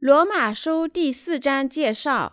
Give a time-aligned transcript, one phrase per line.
[0.00, 2.32] 罗马书第四章介绍，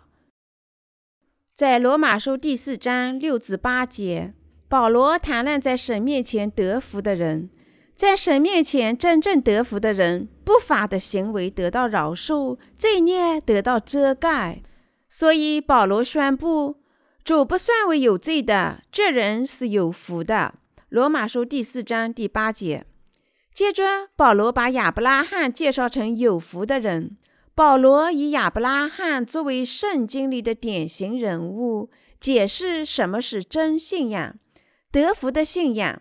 [1.54, 4.32] 在罗马书第四章六至八节，
[4.70, 7.50] 保罗谈论在神面前得福的人，
[7.94, 14.62] 在神面前真正得福的人，不法的行为得到饶恕，罪孽得到遮盖。
[15.06, 16.76] 所以保罗宣布，
[17.22, 20.54] 主不算为有罪的，这人是有福的。
[20.88, 22.86] 罗马书第四章第八节。
[23.52, 27.18] 接着，保罗把亚伯拉罕介绍成有福的人。
[27.58, 31.90] 保罗以亚伯拉罕作为圣经里的典型人物，
[32.20, 34.38] 解释什么是真信仰、
[34.92, 36.00] 得福的信仰。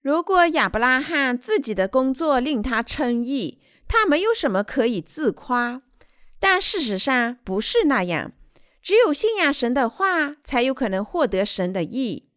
[0.00, 5.82] 如果亚伯拉罕自己的工作令他称意，他没有什么可以自夸。
[6.40, 8.32] 但事实上不是那样，
[8.80, 12.30] 只有信仰神的话，才有可能获得神的意。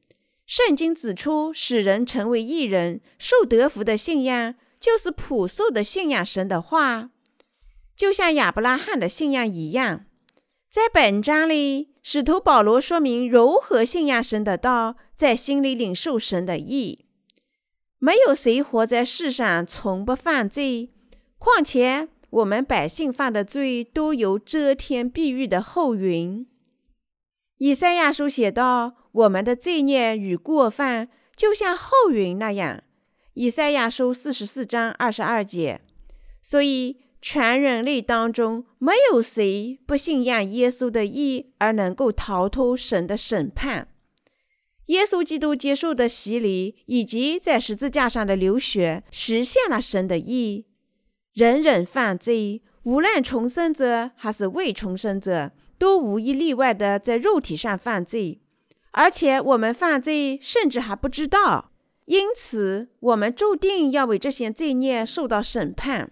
[0.46, 7.12] 圣经指出，使人成为义人、受得福的信仰，就是朴素的信仰神的话。
[8.02, 10.06] 就像亚伯拉罕的信仰一样，
[10.68, 17.06] 在本章里，使徒保罗说明如何信仰神的道，在心里领受神的意。
[18.00, 20.90] 没有谁活在世上从不犯罪，
[21.38, 26.48] 况且我们百姓犯的罪都有遮天蔽日的厚云。
[27.60, 32.82] 以赛亚书写道：“我们的罪孽与过犯，就像厚云那样。”
[33.36, 35.82] 以赛亚书四十四章二十二节。
[36.42, 36.98] 所以。
[37.22, 43.90] 全人类当中，没有谁不信仰耶稣的义而能够逃脱神的审判。
[44.88, 50.66] 耶稣基督接受的洗礼以及在十字架上的流血，实现了神的义。
[51.34, 58.42] 人人犯罪，无论重生者还是未重生者，都无一例外的在肉体上犯罪，
[58.92, 61.72] 而且我们犯罪甚至还不知道。
[62.06, 66.12] 因此，我们注定要为这些罪孽受到审判。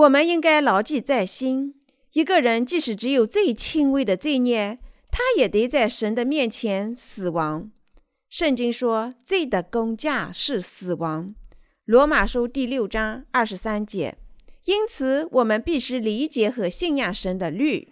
[0.00, 1.74] 我们应该牢记在心：
[2.14, 4.78] 一个人即使只有最轻微的罪孽，
[5.10, 7.70] 他也得在神的面前死亡。
[8.30, 11.34] 圣经说，罪的工价是死亡。
[11.84, 14.16] 罗马书第六章二十三节。
[14.64, 17.88] 因此，我们必须理解和信仰神的律。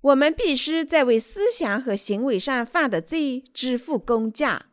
[0.00, 4.66] 我们必须在为思想和行为上犯的罪支付工价。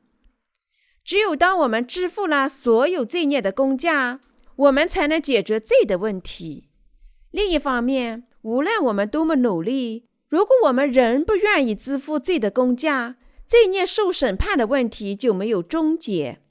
[1.03, 4.21] 只有当我们支付了所有罪孽的工价，
[4.61, 6.69] 我们才能解决罪的问题。
[7.31, 13.15] 另一方面，无论我们多么努力，如果我们仍不愿意支付罪的工价，
[13.47, 16.41] 罪孽受审判的问题就没有终结。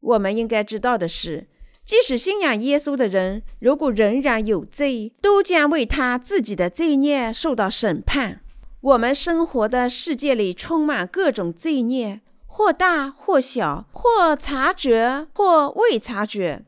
[0.00, 1.48] 我们应该知道的是，
[1.84, 8.42] 即使信仰耶稣的人，如果仍然有罪，都将为他自己的罪孽受到审判。
[8.80, 16.64] 我们生活的世界里充满各种罪孽，或大或小，或察觉或未察觉。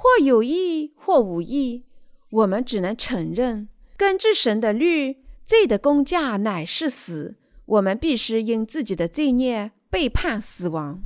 [0.00, 1.82] 或有意，或无意，
[2.30, 7.34] 我们只能承认，根据神的律，罪的工价乃是死。
[7.66, 11.02] 我们必须因自己的罪孽被判死亡。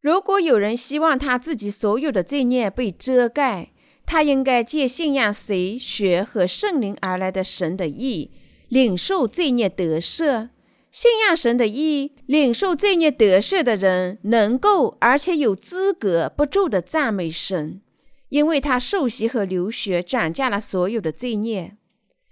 [0.00, 3.74] 如果有人希望他自己所有的罪孽被遮盖，
[4.06, 8.30] 他应该借信仰谁、学和圣灵而来的神的义，
[8.70, 10.48] 领受罪孽得赦。
[10.90, 17.82] 信仰神的义，领受罪孽得赦的人，能够而且有资格不住地赞美神。
[18.28, 21.76] 因为他受洗和流血斩价了所有的罪孽，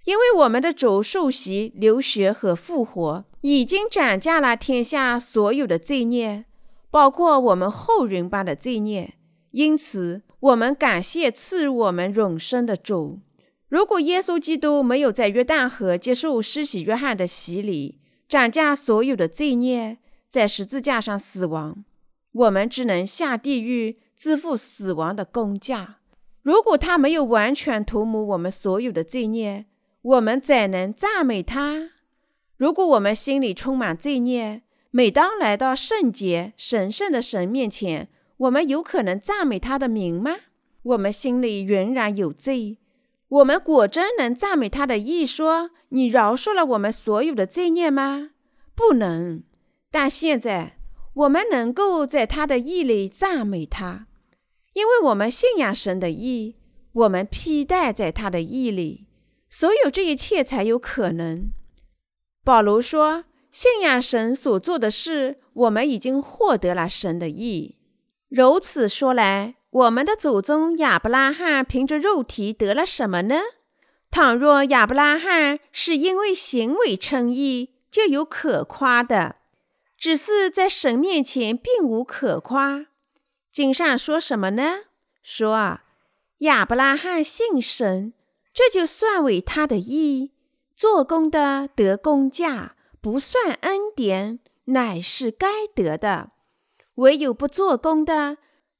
[0.05, 6.47] 因为我们的主受洗、流血和复活已经斩价了天下所有的罪孽，
[6.91, 9.15] 包括我们后人般的罪孽。
[9.53, 13.21] 因此，我们感谢赐予我们永生的主。
[13.69, 21.85] 如果耶稣基督没有在约旦河接受施洗约翰的洗礼，斩价所有的罪孽，在十字架上死亡，
[22.33, 23.99] 我们只能下地狱。
[24.17, 25.97] 支付死亡的工价。
[26.43, 29.65] 如果他没有完全涂抹我们所有的罪孽，
[30.03, 31.91] 我们怎能赞美他？
[32.57, 40.37] 如果我们心里充满罪孽，每当来到圣洁、神圣的神面前，我们有可能赞美他的名吗？
[40.83, 42.79] 我们心里仍然有罪，
[43.29, 48.33] 我们果真能赞美他的义说：“你饶恕了我们所有的罪孽吗？”
[48.77, 49.43] 不能。
[49.91, 50.74] 但现在。
[51.15, 54.09] 我们能够在他的意里赞美他，
[54.73, 56.57] 因为我们信仰神的意，
[56.93, 59.07] 我们披戴在他的意里，
[59.49, 61.53] 所有这一切才有可能。
[62.43, 67.79] 保罗说：“信仰神所做的事，我们已经获得了神的意。
[68.29, 73.37] 如此说来，我们的祖宗亚伯拉罕凭着肉体得了什么呢？
[74.11, 79.37] 倘若亚伯拉罕是因为行为称义，就有可夸的。”
[80.05, 82.89] 只是在神面前并无可夸。
[83.51, 84.81] 经上说什么呢？
[85.23, 85.85] 说啊，
[86.41, 88.13] 亚伯拉罕信神，
[88.53, 90.33] 这就算为他的义。
[90.77, 96.33] 做工的得工价，不算恩典，乃是该得的；
[96.97, 98.37] 唯有不做工的，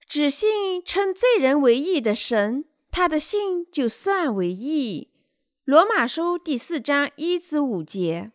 [0.07, 5.11] 只信称罪人为义的神，他的信就算为义。
[5.65, 8.33] 罗马书第四章一至五节，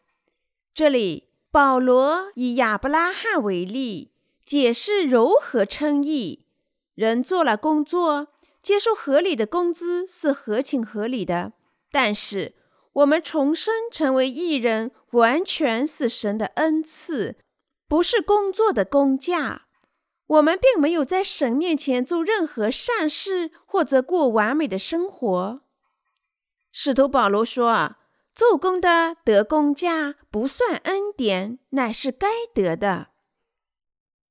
[0.74, 4.12] 这里保罗以亚伯拉罕为例，
[4.46, 6.46] 解释如何称义。
[6.94, 8.28] 人做了工作，
[8.62, 11.54] 接受合理的工资是合情合理的，
[11.92, 12.54] 但是
[12.94, 17.38] 我们重生成为义人，完全是神的恩赐，
[17.88, 19.63] 不是工作的工价。
[20.28, 25.62] 我们并没有在神面前做任何善事，或者过完美的生活。
[26.72, 27.98] 使徒保罗说啊
[28.39, 33.07] ：“做工的得工价，不算恩典，乃是该得的。”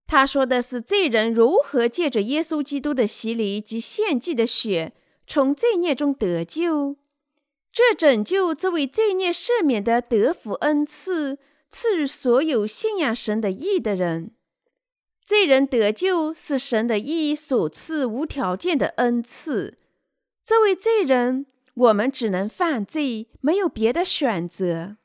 [0.08, 4.94] 他说的是罪人如何借着耶稣基督的洗礼及献祭的血，
[5.26, 6.96] 从罪孽中得救。
[7.70, 11.36] 这拯救这位罪孽赦免的得福恩赐，
[11.68, 14.30] 赐予所有信仰神的义的人。
[15.22, 19.76] 罪人得救是神的义所赐无条件的恩赐。
[20.42, 21.44] 这位罪人。
[21.78, 24.96] 我们只能犯罪，没有别的选择。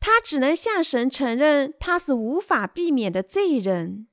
[0.00, 4.08] 他只能向神承认他是无法避免的罪人。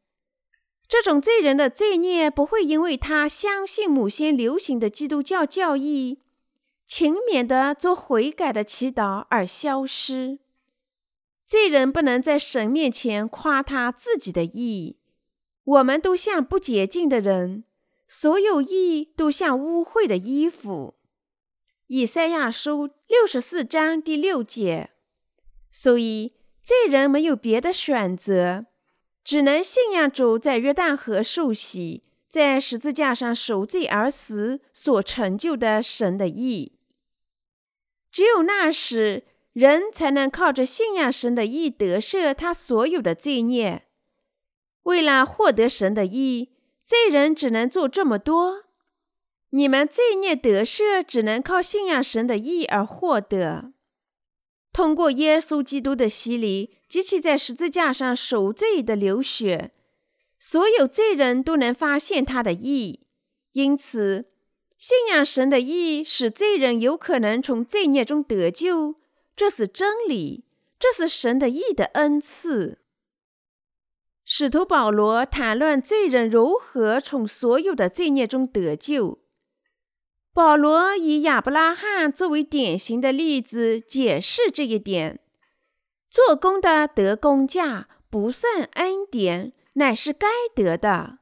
[0.88, 6.20] 这种罪人的罪孽不会因为他相信某些流行的基督教教义、
[6.86, 10.38] 勤勉的做悔改的祈祷而消失。
[11.44, 15.00] 罪人不能在神面前夸他自己的义。
[15.64, 17.64] 我们都像不洁净的人，
[18.06, 20.99] 所有义都像污秽的衣服。
[21.92, 24.92] 以赛亚书六十四章第六节，
[25.72, 28.68] 所以罪人没有别的选择，
[29.24, 36.78] 只能信仰主在约旦河受洗，在十字架上受罪而死所成就的神的义。
[38.12, 43.88] 只有那时，人才能靠着信仰神的义得赦他所有的罪孽。
[44.84, 46.52] 为了获得神的义，
[46.86, 48.66] 罪人只能做这么多。
[49.52, 53.74] 你们罪孽得赦，只能靠信仰神的义而获得。
[54.72, 59.72] 通过耶稣基督的洗礼及其在十字架上赎罪的流血，
[60.38, 63.08] 所有罪人都能发现他的义。
[63.54, 64.30] 因此，
[64.78, 68.96] 信仰神的义使罪人有可能从罪孽中得救，
[69.36, 70.46] 这是真理，
[70.80, 72.80] 这是神的义的恩赐。
[74.24, 79.24] 使徒保罗谈论罪人如何从所有的罪孽中得救。
[80.34, 85.20] 保罗以亚伯拉罕作为典型的例子，解释这一点：
[86.10, 91.20] 做工的得工价，不算恩典，乃是该得的。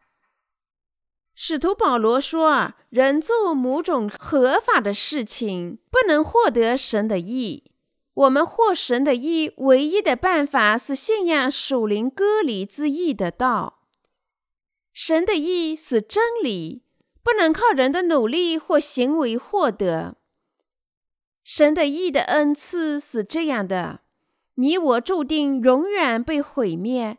[1.34, 7.72] 使徒保罗说，人做某种合法的事情，不能获得神的意。
[8.14, 13.84] 我们获神的意，唯一的办法是信仰属灵割礼之义的道。
[14.92, 16.87] 神的意是真理。
[17.28, 20.16] 不能靠人的努力或行为获得。
[21.44, 24.00] 神的义的恩赐是这样的：
[24.56, 27.18] 你我注定永远被毁灭，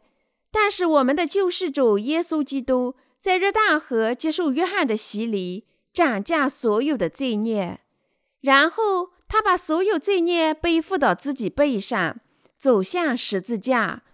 [0.51, 7.81] 但是我们的救世主耶稣基督在约旦河接受约翰的洗礼，斩下所有的罪孽，
[8.41, 12.19] 然后他把所有罪孽背负到自己背上，
[12.57, 14.05] 走向十字架，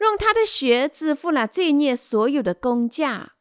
[0.00, 3.32] 用他的血支付了罪孽所有的工价。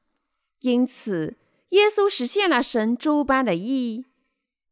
[0.62, 1.36] 因此。
[1.70, 4.06] 耶稣实现了神诸般的义，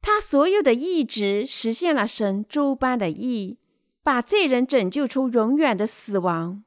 [0.02, 3.58] 他所有的意志实现了神诸般的义，
[4.02, 6.64] 把罪人拯救出永远的死亡。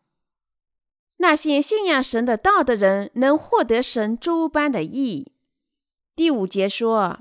[1.16, 5.32] 那些信仰神的道的人能获得神诸般的义。
[6.14, 7.20] 第五节说：“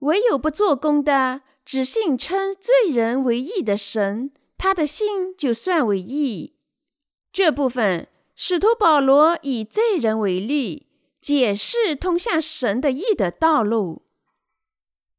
[0.00, 6.54] 唯有不做工的，只信称罪人为义的神，他的信就算为义。”
[7.32, 10.87] 这部分，使徒保罗以罪人为例。
[11.20, 14.06] 解释通向神的义的道路。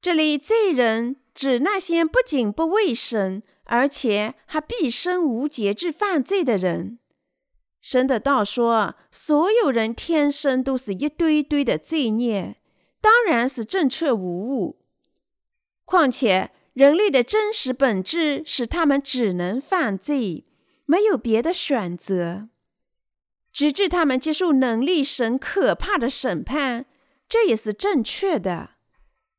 [0.02, 7.00] 这里罪人指那些不仅不为神，而且还毕生无节制犯罪的人。
[7.82, 12.58] 神的道说，所有人天生都是一堆堆的罪孽，
[13.02, 14.82] 当然是正确无误。
[15.86, 20.46] 况且人类的真实本质是他们只能犯罪，
[20.86, 22.50] 没有别的选择。
[23.60, 26.86] 直至他们接受能力神可怕的审判，
[27.28, 28.70] 这也是正确的。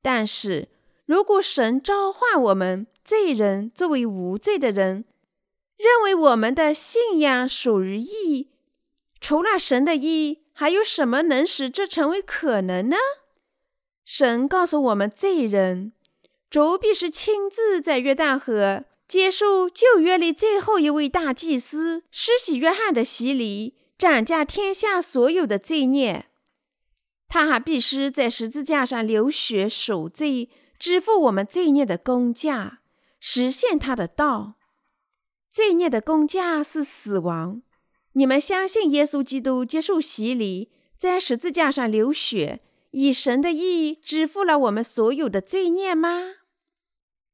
[0.03, 0.69] 但是，
[1.07, 5.07] 如果神召唤我们罪人作为无罪的人，
[5.79, 8.51] 认为我们的信仰属于义，
[9.23, 12.97] 除了神的义，还有什么能使这成为可能呢？
[14.05, 15.95] 神告诉我们罪人，
[16.51, 26.31] 主必是亲自在约旦河结束旧约里最后一位大祭司施洗约翰的洗礼，斩价天下所有的罪孽。
[27.29, 32.79] 他还必须在十字架上流血赎罪，支付我们罪孽的工价，
[33.21, 34.55] 实现他的道。
[35.51, 37.61] 罪孽的工价是死亡。
[38.15, 46.37] 你们相信耶稣基督接受洗礼，在十字架上流血，以神的义支付了我们所有的罪孽吗？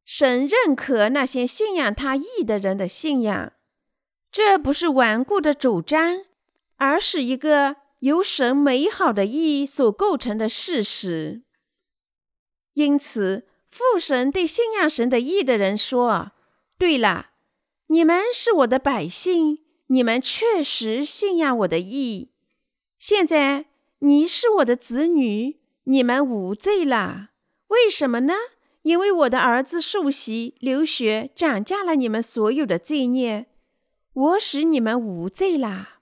[0.05, 3.53] 神认可那些信仰他义的人的信仰，
[4.33, 6.25] 这不是顽固的主张，
[6.77, 11.43] 而是一个由神美好的义所构成的事实。
[12.75, 16.33] 因此，父神对信仰神的意的人说
[16.79, 17.31] ：“对了，
[17.89, 22.33] 你们是我的百姓。”你们确实信仰我的意，
[22.99, 23.67] 现在
[24.01, 27.29] 你是我的子女，你们无罪了。
[27.69, 28.35] 为什么呢？
[28.83, 33.47] 因为我的儿子受洗流血，斩价了你们所有的罪孽，
[34.13, 35.96] 我使你们无罪了。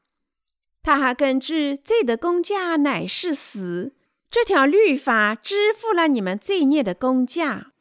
[0.85, 3.97] 他还根据罪的工价乃是死，
[4.31, 7.73] 这条律法支付了你们罪孽的工价。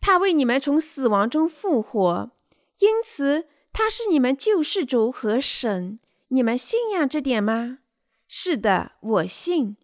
[0.00, 2.30] 他为你们从死亡中复活，
[2.78, 3.48] 因此。
[3.74, 7.78] 他是你们救世主和神，你们信仰这点吗？
[8.28, 9.78] 是的，我信。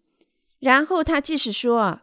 [0.59, 2.01] 然后他继续说：“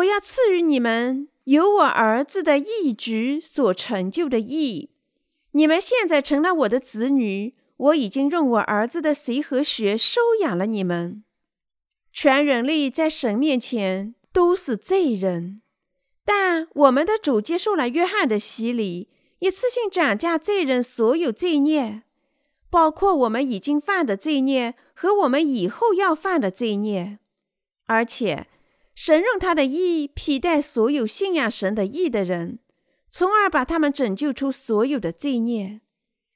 [0.00, 4.88] 我要赐予你们由我儿子的义举所成就的义。
[5.50, 11.24] 你们现在成了我的子女，我已经用我儿子的血和血收养了你们。
[12.12, 15.62] 全人类在神面前都是罪人，
[16.24, 19.08] 但我们的主接受了约翰的洗礼。”
[19.40, 22.02] 一次性斩价罪人所有罪孽，
[22.68, 27.20] 包括我们已经犯的罪孽和我们以后要犯的罪孽，
[27.84, 28.48] 而且
[28.96, 32.58] 神用他的义披戴所有信仰神的义的人，
[33.08, 35.82] 从而把他们拯救出所有的罪孽。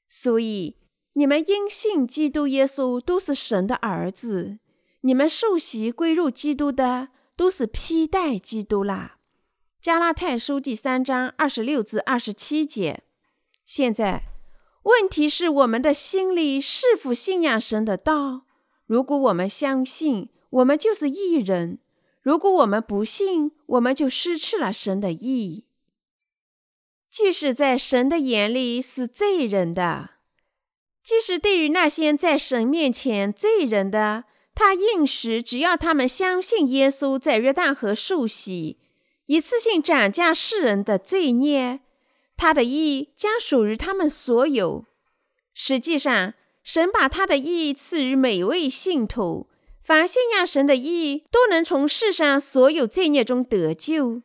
[0.08, 0.76] 所以
[1.14, 4.58] 你们因信基督耶稣都是神的儿子，
[5.02, 9.18] 你们受洗归入基督的都是披戴基督啦。
[9.80, 13.02] 加拉太书第三章二十六至二十七节。
[13.66, 14.24] 现在，
[14.84, 18.46] 问题是我们的心里是否信仰神的道？
[18.86, 21.78] 如果我们相信，我们就是义人；
[22.22, 25.66] 如果我们不信，我们就失去了神的义。
[27.10, 30.11] 即使在神的眼里是罪人的，
[31.02, 38.78] 即使对于那些在神面前罪人的，他应许只要他们相信耶稣在约旦河受洗。
[39.26, 41.80] 一次性斩价世人的罪孽，
[42.36, 44.84] 他的义将属于他们所有。
[45.54, 49.48] 实际上，神把他的义赐予每位信徒，
[49.80, 54.22] 凡信仰神的义，都能从世上所有罪孽中得救。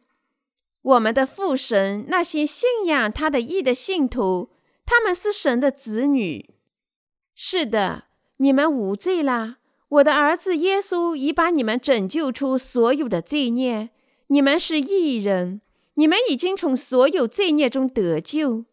[0.82, 4.52] 我们的父神，那些信仰他的义的信徒，
[4.86, 6.57] 他们是神的子女。
[7.40, 8.06] 是的，
[8.38, 9.58] 你们无罪了。
[9.90, 13.92] 我的儿子耶稣已把你们拯救出所有的罪孽。
[14.30, 15.62] 你们是义人，
[15.94, 18.66] 你们已经从所有罪孽中得救。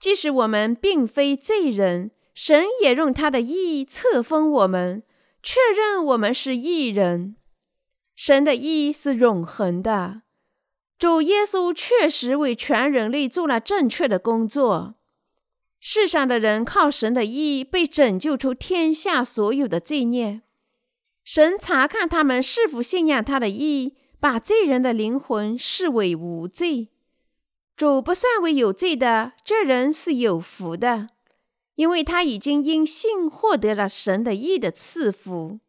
[0.00, 5.04] 即使我们并非罪人，神也用他的义册封我们，
[5.40, 7.36] 确认我们是义人。
[8.16, 10.22] 神的义是永恒的。
[10.98, 14.96] 主耶稣确实为全人类做了正确的工作。
[15.80, 20.42] 世上的人靠神的义被拯救出天下所有的罪孽。
[21.24, 23.96] 神查看他们是否信仰他的义。
[24.20, 26.88] 把罪人的灵魂视为无罪，
[27.76, 31.10] 主不算为有罪的，这人是有福的，
[31.76, 35.60] 因为他已经因信获得了神的义的赐福。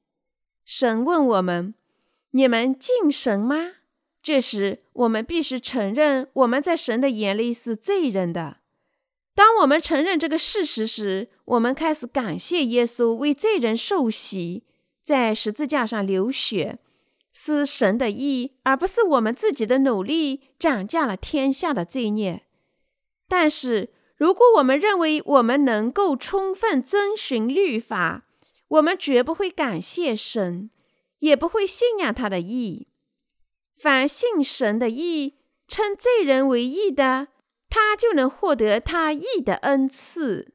[0.65, 1.75] 神问我们
[2.33, 3.73] ：“你们敬神吗？”
[4.23, 8.58] 这时，我们必须承认我们在神的眼里是罪人的。
[9.39, 14.65] 当我们承认这个事实时，我们开始感谢耶稣为罪人受洗，
[15.01, 16.79] 在十字架上流血。
[17.31, 22.47] 是神的意，而不是我们自己的努力，涨价了天下的罪孽。
[23.29, 28.25] 但是，如果我们认为我们能够充分遵循律法，
[28.67, 30.69] 我们绝不会感谢神，
[31.19, 32.89] 也不会信仰他的意。
[33.77, 37.29] 凡信神的意，称罪人为义的，
[37.69, 40.53] 他就能获得他义的恩赐。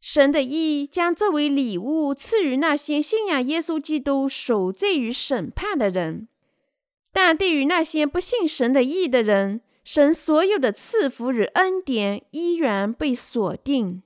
[0.00, 6.28] 神的义将作为礼物赐予那些信仰耶稣基督赎罪与审判的人，
[7.12, 14.02] 但对于那些不信神的义的人，神所有的赐福与恩典依然被锁定。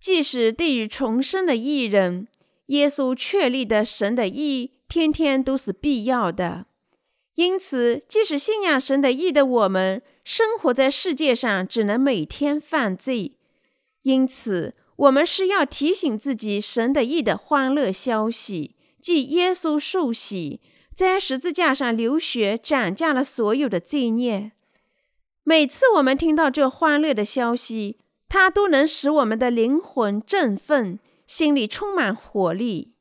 [0.00, 2.26] 即使对于重生的义人，
[2.66, 6.66] 耶稣确立的神的义天天都是必要的，
[7.36, 13.36] 因此，即使信仰神的义的我们，生活在世界上只能每天犯罪。
[14.02, 20.60] 因此，我们是要提醒自己神的义的欢乐消息，即耶稣受洗，
[20.94, 24.52] 在十字架上流血，斩下了所有的罪孽。
[25.42, 32.92] 每次我们听到这欢乐的消息，它都能使我们的灵魂振奋，心里充满活力。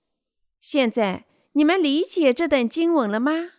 [0.59, 3.51] 现在，你们理解这段经文了吗？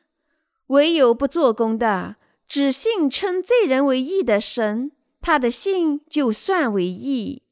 [0.67, 2.17] 唯有不做工的，
[2.51, 4.91] 只信称罪人为义的神，
[5.21, 7.45] 他的信就算为义。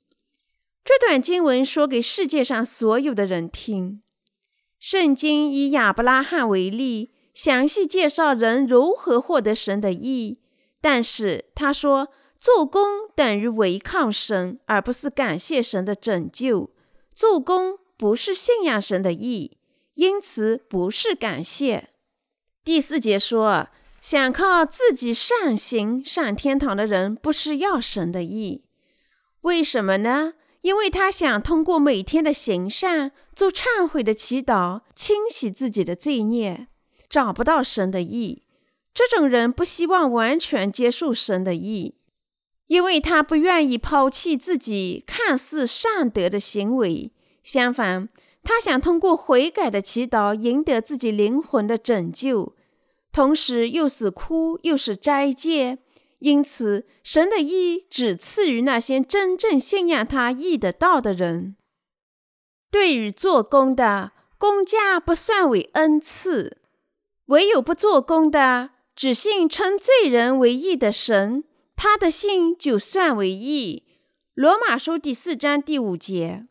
[0.84, 4.02] 这段经文说给世界上所有的人听。
[4.80, 10.40] 圣经以亚伯拉罕为例，详细介绍人如何获得神的义。
[10.80, 12.08] 但是他说，
[12.40, 16.74] 做工等于违抗神，而不是感谢神的拯救。
[17.14, 19.58] 做工不是信仰神的义，
[19.94, 21.90] 因此不是感谢。
[22.64, 23.68] 第四节说，
[24.00, 28.64] 想靠自己善行上天堂的人，不是要神的意。
[29.42, 30.34] 为什么呢？
[30.62, 36.66] 因为他想通过每天的行善，做忏悔的祈祷，清洗自己的罪孽，
[37.08, 38.42] 找不到神的意。
[38.92, 41.94] 这种人不希望完全接受神的意，
[42.66, 47.12] 因为他不愿意抛弃自己看似善德的行为。
[47.44, 48.08] 相反，
[48.42, 52.56] 他想通过悔改的祈祷，赢得自己灵魂的拯救。
[53.18, 55.78] 同时，又是哭，又是斋戒，
[56.20, 61.56] 因此，神的义只赐予那些真正信仰他义的道的人。
[62.70, 66.58] 对于做工的，工价不算为恩赐；
[67.26, 71.42] 唯有不做工的，只信称罪人为义的神，
[71.74, 73.82] 他的信就算为义。
[74.34, 76.46] 罗马书第四章第五节，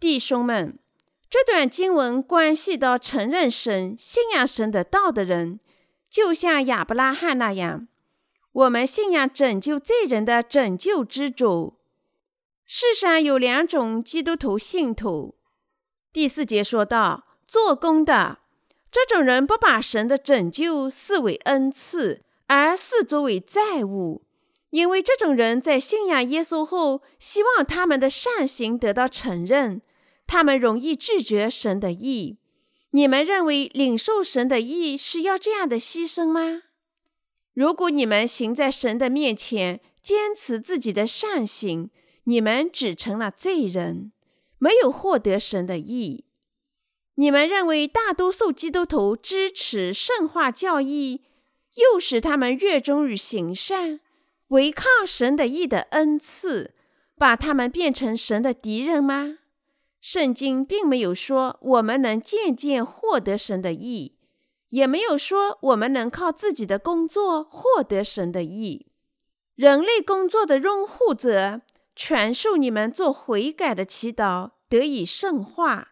[0.00, 0.80] 弟兄们，
[1.30, 5.60] 这段经文关系到承认神、信仰神的道的人。
[6.10, 7.88] 就像亚伯拉罕那样，
[8.52, 11.78] 我们信仰拯救罪人的拯救之主。
[12.64, 15.36] 世上有两种基督徒信徒。
[16.12, 18.38] 第四节说到，做工的
[18.90, 24.22] 这种人不把神的拯救视为恩赐，而视作为债务，
[24.70, 29.82] 因为这种人在信仰耶稣后，希望他们的善行得到承认，
[30.26, 32.38] 他们容易拒绝神的义。
[32.96, 36.62] 你们认为领受神的意是要这样的牺牲吗？
[37.52, 41.90] 如果你们行在神的面前，坚持自己的善行，
[42.24, 44.12] 你们只成了罪人，
[44.58, 46.24] 没有获得神的意。
[47.16, 51.20] 你们认为大多数基督徒支持圣化教义，
[51.74, 54.00] 诱使他们热衷于行善，
[54.48, 56.74] 违抗神的意的恩赐，
[57.18, 59.36] 把他们变成神的敌人吗？
[60.08, 64.14] 圣经并没有说我们能渐渐获得神的意，
[64.68, 68.86] 也没有说我们能靠自己的工作获得神的意。
[69.56, 71.62] 人类工作的拥护者
[71.96, 75.88] 传授你们做悔改的祈祷，得以圣化。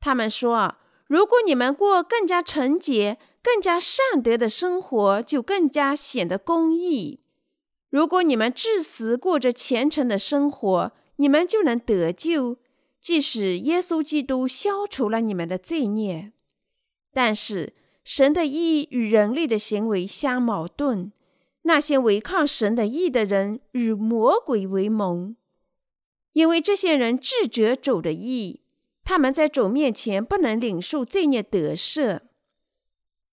[0.00, 0.74] 他们说，
[1.06, 7.20] 如果你们过更加纯洁、更加善德的生活，就更加显得公义。
[7.88, 12.58] 如果你们至死过着虔诚的生活，你们就能得救。
[13.06, 16.32] 即使耶稣基督消除了你们的罪孽，
[17.12, 21.12] 但是神的意与人类的行为相矛盾。
[21.62, 25.36] 那些违抗神的意的人与魔鬼为盟，
[26.32, 28.62] 因为这些人拒绝主的意，
[29.04, 32.22] 他们在主面前不能领受罪孽得赦。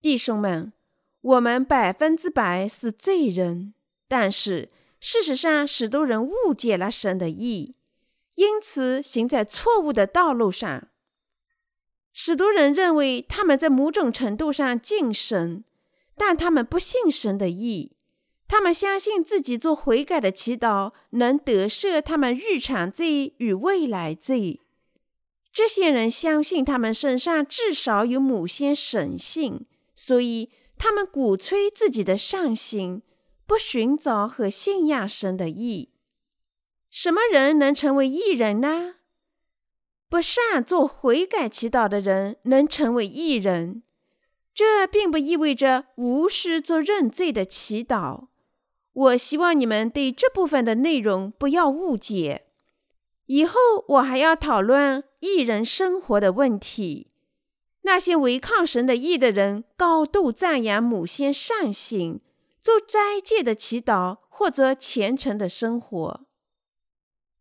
[0.00, 0.72] 弟兄们，
[1.20, 3.74] 我们百分之百是罪人，
[4.06, 7.74] 但是事实上，许多人误解了神的意。
[8.34, 10.88] 因此，行在错误的道路上。
[12.12, 15.64] 许多人认为他们在某种程度上敬神，
[16.16, 17.96] 但他们不信神的意。
[18.46, 24.60] 他们相信自己做悔改的祈祷能得赦他们日常罪与未来罪。
[25.52, 33.02] 这些人相信他们身上至少有某些神性，所以他们鼓吹自己的善行，
[33.46, 35.93] 不寻找和信仰神的义。
[36.96, 38.94] 什么人能成为义人呢？
[40.08, 43.82] 不善做悔改祈祷的人能成为义人，
[44.54, 48.28] 这并不意味着无需做认罪的祈祷。
[48.92, 52.46] 我希望你们对这部分的内容不要误解。
[53.26, 57.10] 以后我还要讨论艺人生活的问题。
[57.82, 62.20] 那些违抗神的义的人，高度赞扬某些善行，
[62.60, 66.20] 做斋戒的祈祷或者虔诚的生活。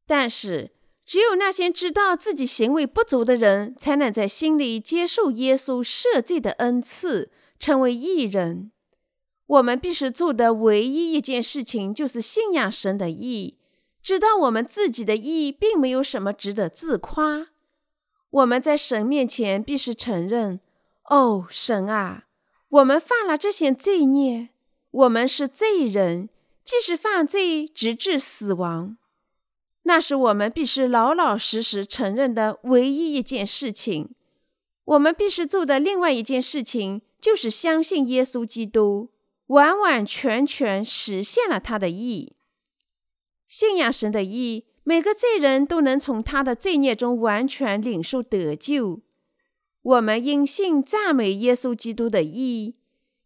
[0.05, 0.71] 但是，
[1.05, 8.71] 只有那些知道自己行为不足的人，才能在心里接受耶稣赦罪的恩赐，成为义人。
[9.45, 13.57] 我们必须做的唯一一件事情，就是信仰神的义，
[14.01, 17.47] 知道我们自己的义并没有什么值得自夸。
[18.29, 20.59] 我们在神面前必须承认：
[21.09, 22.23] 哦，神啊，
[22.69, 24.49] 我们犯了这些罪孽，
[24.89, 26.29] 我们是罪人，
[26.63, 28.97] 即使犯罪，直至死亡。
[29.83, 34.15] 那是我们必须老老实实承认的唯一一件事情。
[34.85, 39.11] 我们必须做的另外一件事情，就是相信耶稣基督。
[39.47, 42.33] 完完全全实现了他的意，
[43.45, 49.01] 信仰神的意，每个罪人都能从他的罪孽中完全领受得救。
[49.81, 52.77] 我们因信赞美耶稣基督的意，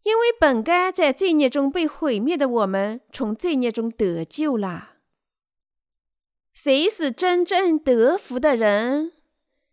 [0.03, 4.96] 因为本该在罪孽中被毁灭的我们，从罪孽中得救了。
[6.59, 9.11] 谁是真正得福的人？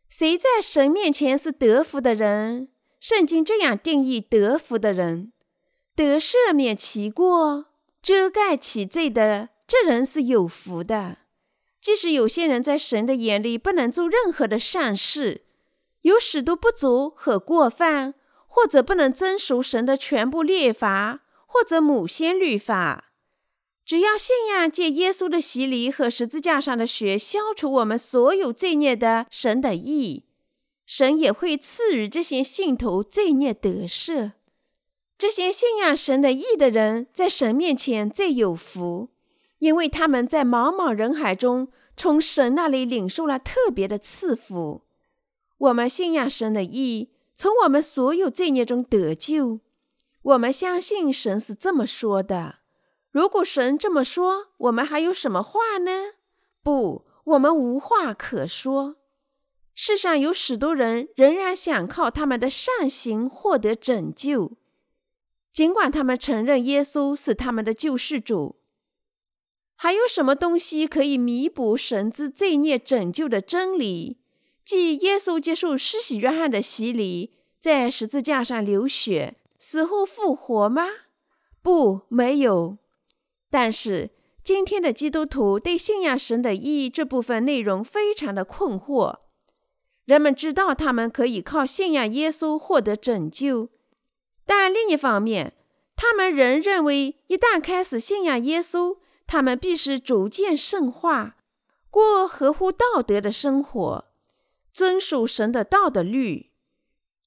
[0.06, 2.68] 谁在神面前是得福的人？
[3.00, 5.32] 圣经这样定义得福的人。
[5.96, 7.68] 得赦免其过、
[8.02, 11.16] 遮盖其罪的，这人是有福的。
[11.80, 15.46] 即使有些人在神的眼里不能做任何的善事，
[16.02, 18.12] 有许多不足和过犯，
[18.46, 23.03] 或者不能遵守神的全部律法，或者某些律法，
[23.94, 30.24] 只要信仰借耶稣的洗礼和十字架上的血消除我们所有罪孽的神的义，
[30.84, 34.32] 神也会赐予这些信徒罪孽得赦。
[35.16, 39.10] 这些信仰神的义的人，在神面前最有福，
[39.60, 44.82] 因为他们在茫茫人海中，从神那里领受了特别的赐福。
[45.56, 49.60] 我们信仰神的义，从我们所有罪孽中得救。
[50.22, 52.63] 我们相信神是这么说的。
[53.14, 56.14] 如果神这么说，我们还有什么话呢？
[56.64, 58.96] 不，我们无话可说。
[59.72, 64.56] 世上有许多人仍然想靠他们的善行获得拯救。
[65.52, 68.56] 尽管他们承认耶稣是他们的救世主，
[69.76, 74.18] 还有什么东西可以弥补神之罪孽拯救的真理？
[74.64, 80.88] 即耶稣接受施洗约翰的洗礼，在十字架上流血，死后复活吗？
[81.62, 82.78] 不，没有。
[83.54, 84.10] 但是
[84.42, 89.18] 今天的基督徒对信仰神的意义这部分内容非常的困惑。
[90.06, 93.68] 人们知道他们可以靠信仰耶稣获得拯救。
[94.44, 95.54] 但另一方面，
[95.94, 101.36] 他们仍认为，一旦开始信仰耶稣，他们必须逐渐圣化，
[101.88, 104.04] 过合乎道德的生活，
[104.72, 106.50] 遵守神的道的律。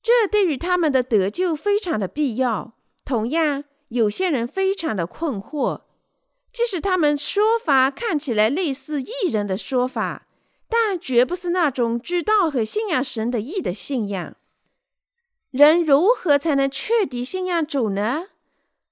[0.03, 2.73] 这对于他们的得救非常的必要。
[3.05, 5.83] 同样，有些人非常的困惑，
[6.57, 10.25] 即使他们说法看起来类似异人的说法，
[10.67, 14.35] 但绝不是那种知道和信仰神的义的信仰。
[15.51, 18.29] 人如何才能彻底信仰主呢？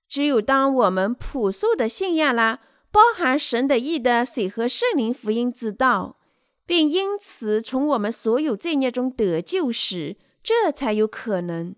[0.08, 2.60] 只有当我们朴素的信仰了
[2.92, 6.20] 包含神的义的水和圣灵福音之道，
[6.68, 11.76] 并因此从我们所有罪孽中得救时，这才有可能。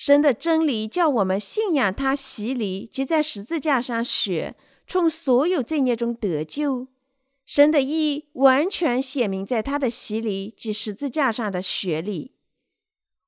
[0.00, 6.86] 神的真理叫我们信仰他洗礼及在十字架上血，从所有罪孽中得救。
[7.44, 12.32] 神的意完全显明在他的洗礼及十字架上的血里。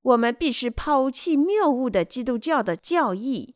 [0.01, 3.55] 我们必须抛弃谬误的基督教的教义，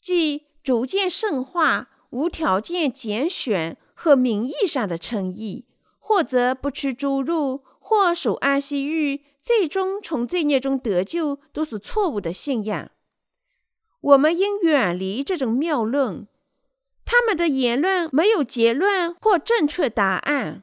[0.00, 5.66] 即逐渐圣化、无条件拣选和名义上的称义，
[6.00, 12.92] 或者不吃猪肉，或守安息日，最终从罪孽中得救，都是错误的信仰。
[14.00, 16.28] 我们应远离这种谬论，
[17.04, 20.62] 他们的言论没有结论或正确答案。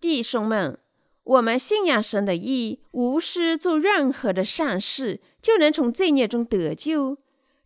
[0.00, 0.80] 弟兄们。
[1.22, 7.18] 我们信仰神的义，无需做任何的善事，就能从罪孽中得救。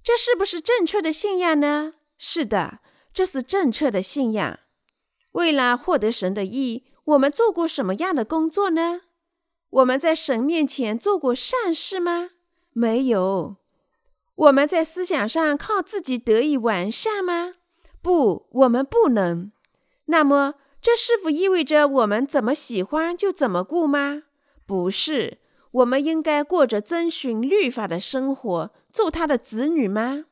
[0.02, 1.94] 这是不是正确的信仰呢？
[2.18, 2.80] 是的，
[3.14, 4.58] 这是正确的信仰。
[5.32, 9.00] 为了获得神的义，我们做过什么样的工作呢？
[9.70, 12.30] 我们在神面前做过善事吗？
[12.72, 13.56] 没有。
[14.34, 17.54] 我们在思想上靠自己得以完善吗？
[18.02, 19.52] 不，我们不能。
[20.06, 24.22] 那么，这是否意味着我们怎么喜欢就怎么过吗？
[24.66, 25.38] 不是，
[25.72, 30.24] 我们应该过着遵循律法的生活，做他的子女吗？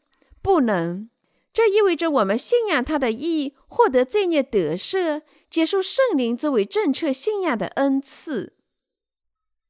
[0.42, 1.10] 不能。
[1.52, 8.54] 这意味着我们信仰他的意，获得罪孽得赦，接受圣灵作为正确信仰的恩赐。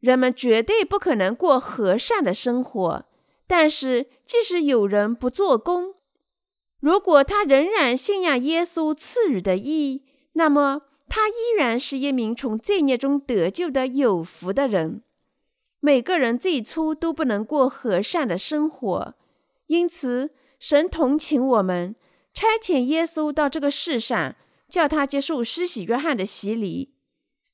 [0.01, 3.07] 人们绝对不可能过和善的生活，
[3.47, 5.95] 但是即使有人不做工，
[6.81, 10.05] 如果他仍然信仰耶稣赐予的义。
[10.35, 15.03] 那么，他依然是一名从罪孽中得救的有福的人。
[15.81, 19.15] 每个人最初都不能过和善的生活，
[19.67, 20.31] 因此
[20.61, 21.97] 神同情我们，
[22.33, 24.37] 差遣耶稣到这个世上，
[24.69, 26.95] 叫他接受施洗约翰的洗礼，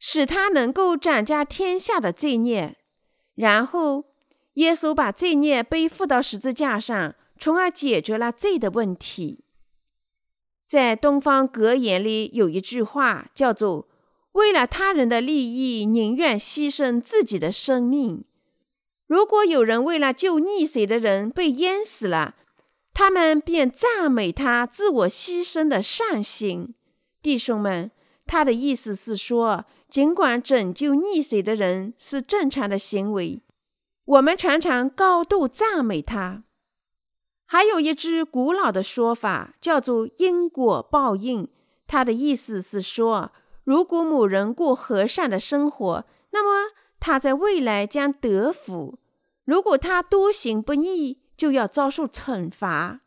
[0.07, 2.77] 使他能够斩下天下的罪孽。
[3.37, 4.05] 然后，
[4.53, 9.47] 耶稣把罪孽背负到十字架上，从而解决了罪的问题。
[10.67, 13.89] 在东方格言里有一句话，叫做，
[14.33, 18.25] 为了他人的利益，宁愿牺牲自己的生命。
[19.07, 22.35] 如果有人为了救溺水的人被淹死了，
[22.93, 26.75] 他们便赞美他自我牺牲的善行。
[27.23, 27.91] 弟兄们，
[28.27, 29.65] 他的意思是说，
[29.95, 33.45] 尽管拯救溺水的人是正常的行为，
[34.07, 36.43] 我们常常高度赞美他。
[37.47, 41.49] 还有一句古老的说法，叫做“因果报应”，
[41.87, 43.31] 他的意思是说，
[43.63, 48.99] 如果某人过和善的生活，那么他在未来将得福；
[49.45, 53.03] 如果他多行不义，就要遭受惩罚。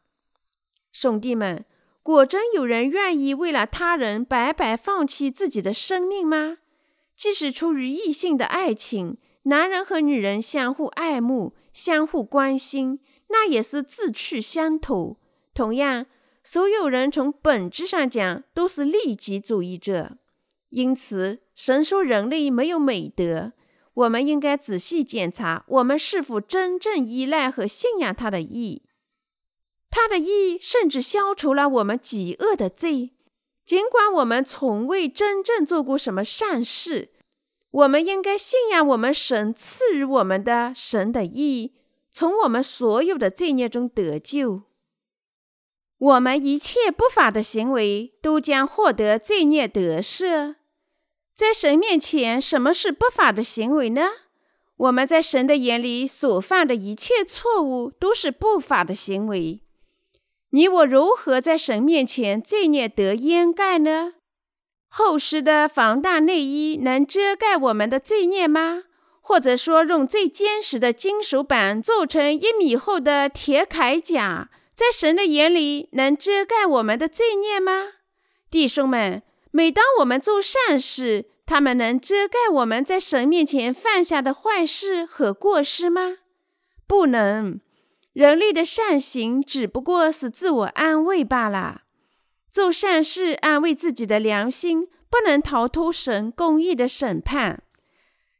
[0.93, 1.65] 兄弟们，
[2.01, 6.59] 果真有人愿意为了他人白白放弃自己的生命吗？
[7.17, 12.99] 即使出于异性的爱情，男人和女人相互爱慕、相互关心，
[13.29, 15.17] 那也是志趣相投。
[15.55, 16.05] 同样，
[16.43, 20.17] 所有人从本质上讲都是利己主义者。
[20.69, 23.53] 因此，神说人类没有美德。
[23.95, 28.83] 我们应该仔细检查，我们是否真正依赖和信仰他的义。
[29.89, 33.13] 他的义甚至消除了我们己恶的罪。
[33.67, 37.09] 尽管我们从未真正做过什么善事，
[37.69, 41.73] 我们应该信仰我们神赐予我们的神的意，
[42.09, 44.61] 从我们所有的罪孽中得救。
[45.97, 50.55] 我们一切不法的行为都将获得罪孽得赦。
[51.35, 54.07] 在神面前，什么是不法的行为呢？
[54.77, 59.59] 我们在神的眼里所犯的一切错误都是不法的行为。
[60.51, 64.13] 你我如何在神面前罪孽得掩盖呢？
[64.87, 68.83] 厚实的防弹内衣能遮盖我们的罪孽吗？
[69.21, 74.49] 或者说，用最坚实的金属板做成一米厚的铁铠甲？
[74.73, 77.87] 在神的眼里，能遮盖我们的罪孽吗？
[78.49, 86.19] 弟兄们，每当我们做善事，他们能遮盖我们在神面前犯下的坏事和过失吗？
[86.87, 87.59] 不能。
[88.17, 91.83] 人类的善行只不过是自我安慰罢了。
[92.49, 97.61] 做善事安慰自己的良心，不能逃脱神公义的审判。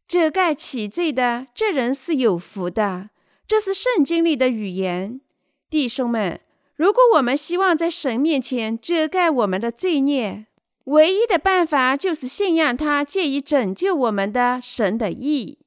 [0.08, 3.12] 遮盖其罪的这人是有福的。
[3.48, 5.22] 这是圣经里的语言。
[5.70, 6.42] 弟兄们，
[6.76, 10.48] 如果我们希望在神面前遮盖我们的罪孽，
[10.86, 15.60] 唯一的办法就是信仰他借以拯救我们的神的义。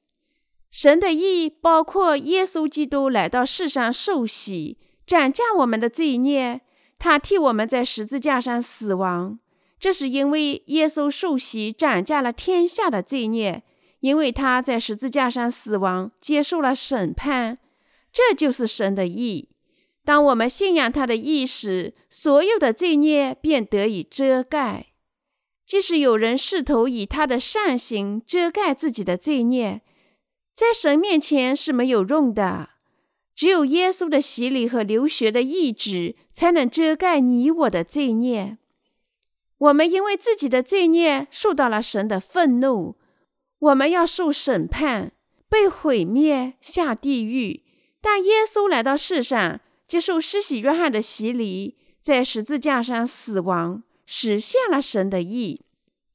[0.71, 6.61] 神的义包括耶稣基督来到世上受洗，斩价我们的罪孽，
[6.97, 9.37] 他替我们在十字架上死亡。
[9.77, 13.63] 这是因为耶稣受洗斩价了天下的罪孽，
[13.99, 17.57] 因为他在十字架上死亡，接受了审判。
[18.13, 19.49] 这就是神的义。
[20.05, 24.87] 当我们信仰他的意时，所有的罪孽便得以遮盖。
[25.65, 29.81] 即使有人试图以他的善行遮盖自己的罪孽，
[30.55, 32.69] 在神面前是没有用的。
[33.35, 38.57] 只有耶稣的洗礼和流血的义旨，才能遮盖你我的罪孽。
[39.57, 42.97] 我们因为自己的罪孽受到了神的愤怒，
[43.59, 45.13] 我们要受审判，
[45.49, 47.63] 被毁灭，下地狱。
[48.01, 49.61] 但耶稣来到世上。
[49.87, 55.65] 接受施洗约翰的洗礼，在十字架上死亡，实现了神的意。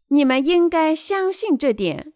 [0.08, 2.14] 你们应该相信这点。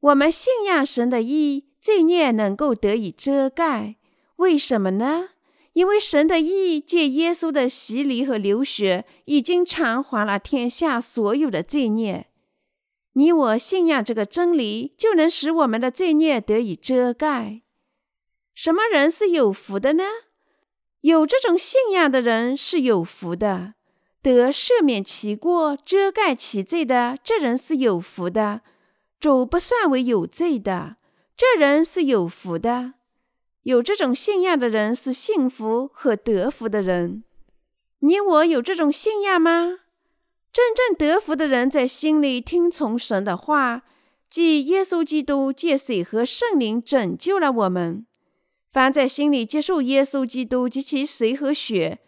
[0.00, 3.96] 我们信仰神的义，罪孽能够得以遮盖。
[4.36, 5.30] 为什么呢？
[5.74, 12.26] 因为神的义借耶稣的洗礼和流血，已经偿还了天下所有的罪孽。
[13.12, 17.62] 你我信仰这个真理，就能使我们的罪孽得以遮盖。
[18.54, 20.04] 什么人是有福的呢？
[21.02, 23.74] 有这种信仰的人是有福的，
[24.22, 28.62] 得赦免其过、遮盖其罪的，这人是有福的。
[29.20, 30.96] 主不算为有罪的，
[31.36, 32.94] 这人是有福的。
[33.64, 37.22] 有这种信仰的人是幸福和得福的人。
[37.98, 39.80] 你我有这种信仰吗？
[40.50, 43.82] 真正得福的人在心里听从神的话，
[44.30, 48.06] 即耶稣基督借水和圣灵拯救了我们。
[48.72, 51.98] 凡在心里接受耶稣基督及其水和血，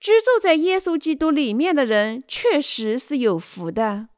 [0.00, 4.08] 居住在耶稣基督里面的人，确实是有福的。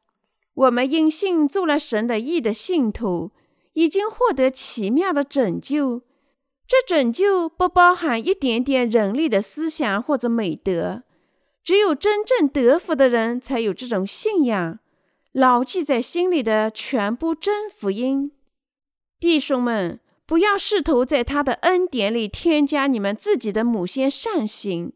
[0.55, 3.31] 我们因信做了神的义的信徒，
[3.73, 6.01] 已经获得奇妙的拯救。
[6.67, 11.03] 这拯救不包含一点点人类的思想或者美德，
[11.63, 14.79] 只有真正得福的人才有这种信仰，
[15.31, 18.31] 牢记在心里的全部真福音。
[19.19, 24.93] 弟兄们，不要试图在他的恩典里添加你们自己的某些善行。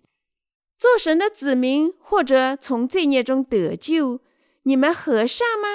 [0.78, 4.22] 做神的子民或者从罪孽中得救，
[4.64, 5.68] 你们和善吗？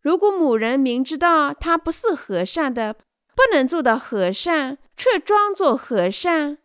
[0.00, 2.94] 如果某人明知道他不是和善的，
[3.34, 6.58] 不能做到和善，却装作和善，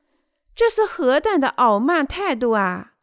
[0.55, 2.93] 这是何等的傲慢态度啊！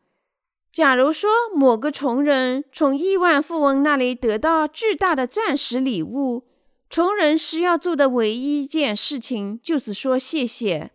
[0.70, 6.46] 假如说某个穷人从亿万富翁那里得到巨大的钻石礼物，
[6.88, 10.92] 穷人需要做的唯一一件事情就是说谢谢。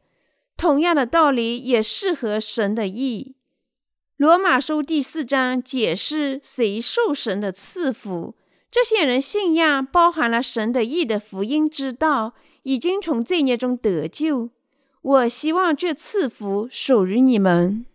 [0.56, 3.36] 同样的道理也适合神的意。
[4.24, 8.36] 罗马书第四章解释谁受神的赐福。
[8.72, 14.52] 这些人信仰包含了神的义的福音之道，已经从罪孽中得救。
[15.02, 17.86] 我希望这赐福属于你们。